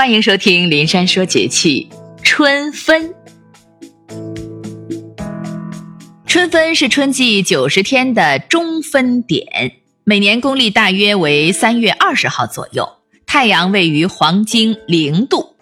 [0.00, 1.86] 欢迎收听林珊说节气。
[2.22, 3.14] 春分，
[6.24, 9.46] 春分是春季九十天的中分点，
[10.04, 12.88] 每年公历大约为三月二十号左右，
[13.26, 15.54] 太阳位于黄经零度。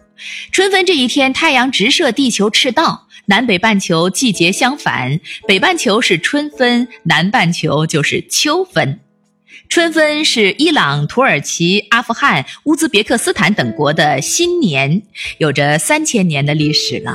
[0.53, 5.19] 春分这一天，太阳直射地球赤道，南北半球季节相反，
[5.49, 9.01] 北半球是春分，南半球就是秋分。
[9.69, 15.03] 春分是伊朗、土耳其、阿富汗、乌兹别克斯坦等国的新年，
[15.37, 17.15] 有着三千年的历史了。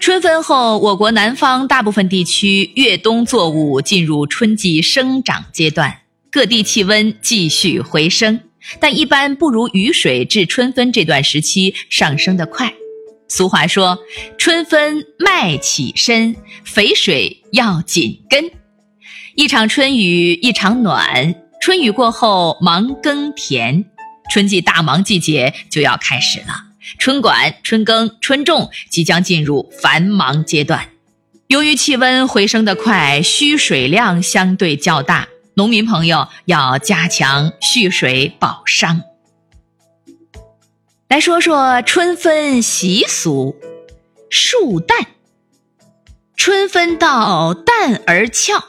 [0.00, 6.00] 春分后，我国南方大部分地区越冬作物进入春季生长阶段，
[6.32, 8.40] 各地气温继续回升，
[8.80, 12.74] 但一般不如雨水至春分这段时期上升的快。
[13.28, 13.98] 俗话说
[14.36, 18.50] ：“春分麦起身，肥水要紧跟。”
[19.36, 23.84] 一场春雨一场暖，春雨过后忙耕田，
[24.30, 26.66] 春季大忙季节就要开始了。
[26.98, 30.88] 春管、春耕、春种即将进入繁忙阶段。
[31.48, 39.00] 由于气温回升的快，需水量相对较大，农民朋友要加强蓄水保墒。
[41.08, 43.56] 来说说春分习俗，
[44.30, 44.96] 树蛋。
[46.36, 48.62] 春分到，蛋儿俏。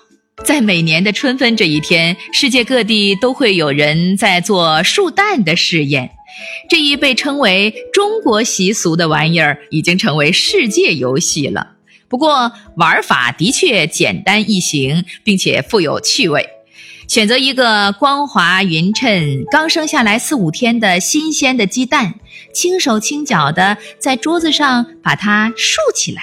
[0.44, 6.11] 在每年的春分这一天，世界各地都会有人在做树蛋的试验。
[6.69, 11.75] 这一被称为中国习俗的玩意儿，已经成为世界游戏了。
[12.09, 16.47] 不过玩法的确简单易行，并且富有趣味。
[17.08, 22.16] 选择一个光滑匀称、刚生下来四五天的新鲜的鸡蛋，
[22.53, 26.22] 轻手轻脚的在桌子上把它竖起来。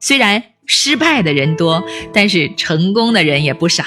[0.00, 0.42] 虽然。
[0.72, 1.82] 失败的人多，
[2.12, 3.84] 但是成功的人也不少。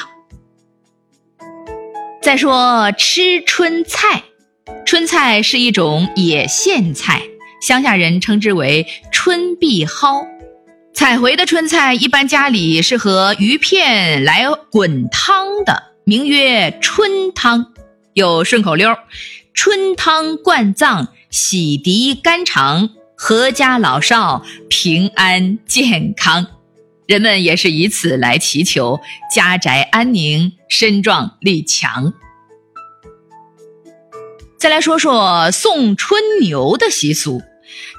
[2.22, 4.26] 再说吃春菜，
[4.86, 7.22] 春菜是一种野苋菜，
[7.61, 10.28] 乡下人称之为春碧蒿。
[10.94, 17.67] 采回的春菜一般家里是和鱼片来滚汤的，名曰春汤，
[18.11, 18.93] 有顺口溜：
[19.54, 26.45] 春汤灌脏，洗涤肝肠，阖家老少平安健康。
[27.08, 28.99] 人们也是以此来祈求
[29.33, 32.14] 家宅安宁、身壮力强。
[34.58, 37.42] 再来说说送春牛的习俗，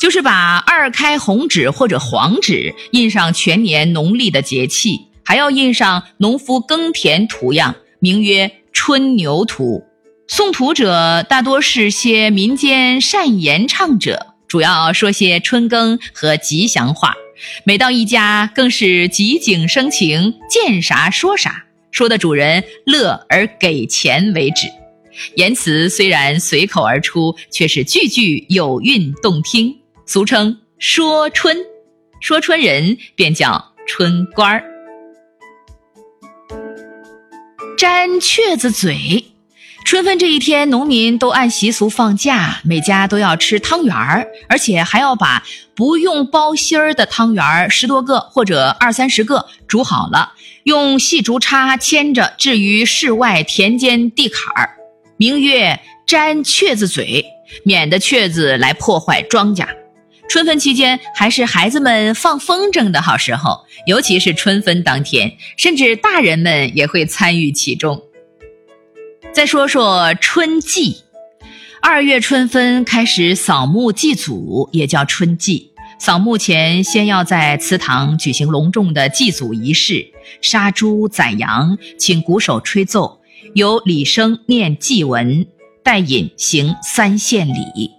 [0.01, 9.85] 就是把二开红纸或者黄纸印上全年农历的节气，还要印上农夫耕田图样，名曰春牛图。
[10.27, 17.15] 送图者大多是些民间善言唱者，主要说些春耕和吉祥话。
[17.65, 24.69] 每到一家，更是即景生情，见啥说啥，说的主人乐而给钱为止。
[25.37, 31.57] 言辞虽然随口而出，却是句句有韵动听，俗称说春。
[32.21, 34.65] 说春人便叫春官儿。
[37.79, 39.24] 粘雀子嘴。
[39.85, 54.71] 春分这一天，农民都按习俗放假，每家都要吃汤圆儿，而且还要把不用包心儿的汤圆儿十多个或者二三十个煮好了，用细竹叉牵着置于室外田间地坎儿，
[55.19, 57.27] 名曰粘雀子嘴，
[57.63, 59.67] 免得雀子来破坏庄稼。
[60.31, 68.04] 春分期间还是孩子们放风筝的好时候，尤其是春分当天，甚至大人们也会参与其中。
[69.35, 70.99] 再说说春祭，
[71.83, 75.73] 二月春分开始扫墓祭祖，也叫春祭。
[75.99, 80.07] 扫墓前，先要在祠堂举行隆重的祭祖仪式，
[80.41, 83.21] 杀猪宰羊，请鼓手吹奏，
[83.55, 85.45] 由礼生念祭文，
[85.83, 87.91] 带引行三献礼。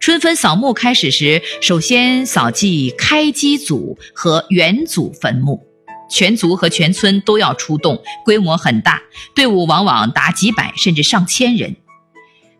[0.00, 5.69] 春分扫墓开始时，首先扫祭开基祖和元祖坟墓。
[6.10, 9.00] 全族和全村都要出动，规模很大，
[9.34, 11.76] 队伍往往达几百甚至上千人。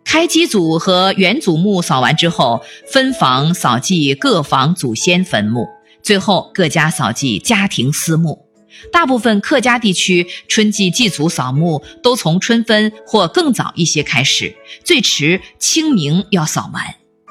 [0.04, 5.68] 开基祖和元祖墓扫完之后，分房扫祭各房祖先坟墓，
[6.02, 8.46] 最后各家扫祭家庭私墓。
[8.90, 16.82] 大部分客家地区春季祭祖扫墓都从春分或更早一些开始，最迟清明要扫完。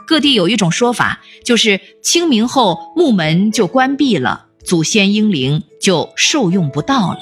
[0.05, 4.47] 各地有一种说法，就是清明后墓门就关闭了。
[4.63, 7.19] 祖先英灵就受用不到了。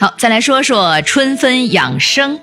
[0.00, 2.40] 好，再来说说春分养生。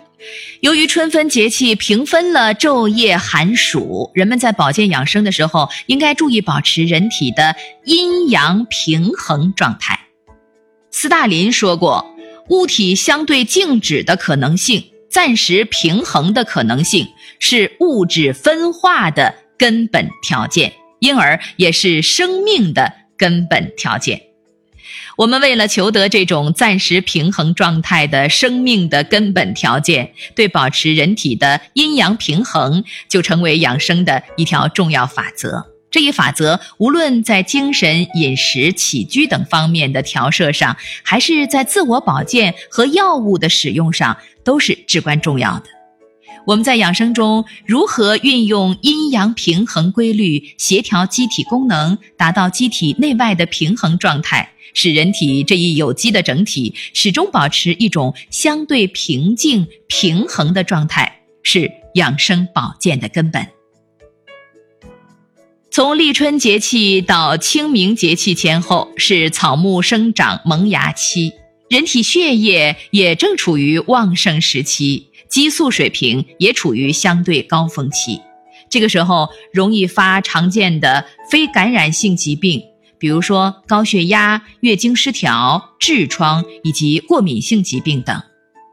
[0.62, 7.56] 由于春分节气平分了昼夜寒暑，人们在保健养生的时候，应该注意保持人体的
[7.86, 10.00] 阴阳平衡状态。
[10.92, 12.06] 斯大林说过，
[12.50, 17.08] 物体相对静止的可能性暂时平衡的可能性，
[17.40, 24.20] 是物质分化的根本条件，因而也是生命的根本条件。
[25.18, 35.68] 我们为了求得这种暂时平衡状态的生命的根本条件，对保持人体的阴阳平衡，就成为养生的一条重要法则。
[35.92, 45.79] 这一法则，无论在精神、饮食、起居等方面的调摄上，还是在自我保健和药物的使用上，都是至关重要的。
[46.50, 54.52] 我们在养生中如何运用阴阳平衡规律，协调机体功能，达到机体内外的平衡状态？
[54.74, 63.46] 使人体这一有机的整体始终保持一种相对平静、平衡的状态，是养生保健的根本。
[65.70, 71.34] 从立春节气到清明节气前后，是草木生长萌芽期，
[71.70, 78.20] 人体血液也正处于旺盛时期，激素水平也处于相对高峰期。
[78.70, 82.64] 这个时候容易发常见的非感染性疾病。
[82.98, 88.22] 比如说高血压、月经失调、痔疮以及过敏性疾病等，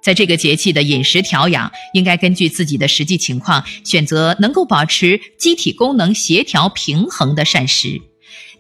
[0.03, 8.02] 在这个节气的饮食调养，应该根据自己的实际情况，选择能够保持机体功能协调平衡的膳食，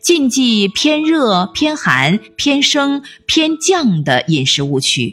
[0.00, 5.12] 禁忌偏热、偏寒、偏生、偏降的饮食误区。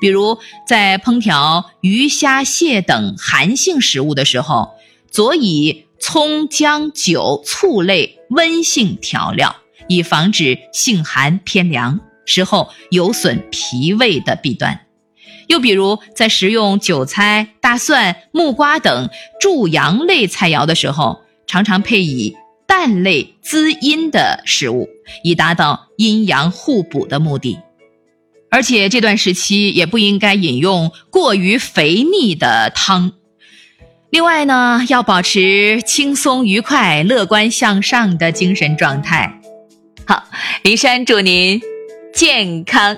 [0.00, 4.70] 比如在烹调鱼虾蟹等寒性食物的时候，
[5.10, 9.56] 佐以葱姜酒醋类温性调料。
[9.88, 14.80] 以防止性寒偏凉，食后有损脾胃的弊端。
[15.46, 19.08] 又比如，在食用韭菜、大蒜、木瓜等
[19.40, 24.88] 助阳类菜肴的时候，常常配以蛋类滋阴的食物，
[25.22, 27.56] 以达到阴阳互补的目的。
[28.56, 33.12] 而且这段时期也不应该饮用过于肥腻的汤。
[34.08, 39.42] 另外呢，要保持轻松愉快、乐观向上的精神状态。
[40.06, 40.24] 好，
[40.62, 41.60] 林珊祝您
[42.14, 42.96] 健康。